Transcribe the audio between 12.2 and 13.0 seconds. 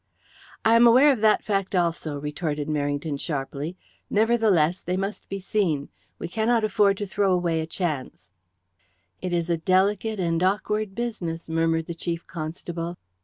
Constable.